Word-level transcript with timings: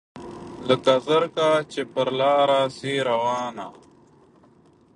لکه 0.67 0.93
زرکه 1.07 1.49
چي 1.71 1.81
پر 1.93 2.07
لاره 2.19 2.61
سي 2.77 2.93
روانه 3.09 3.67